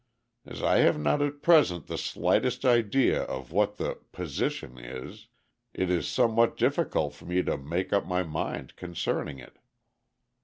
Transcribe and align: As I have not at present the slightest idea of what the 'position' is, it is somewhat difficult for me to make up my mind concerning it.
As 0.47 0.63
I 0.63 0.79
have 0.79 0.99
not 0.99 1.21
at 1.21 1.43
present 1.43 1.85
the 1.85 1.95
slightest 1.95 2.65
idea 2.65 3.21
of 3.21 3.51
what 3.51 3.77
the 3.77 3.99
'position' 4.11 4.79
is, 4.79 5.27
it 5.75 5.91
is 5.91 6.07
somewhat 6.07 6.57
difficult 6.57 7.13
for 7.13 7.25
me 7.25 7.43
to 7.43 7.55
make 7.55 7.93
up 7.93 8.07
my 8.07 8.23
mind 8.23 8.75
concerning 8.75 9.37
it. 9.37 9.57